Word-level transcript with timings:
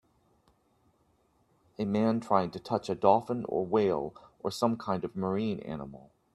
a 1.77 1.85
man 1.85 2.19
trying 2.19 2.49
to 2.49 2.59
touch 2.59 2.89
a 2.89 2.95
dolphin 2.95 3.45
or 3.47 3.63
whale 3.63 4.15
or 4.39 4.49
some 4.49 4.75
kind 4.75 5.03
of 5.05 5.15
marine 5.15 5.59
animal 5.59 6.11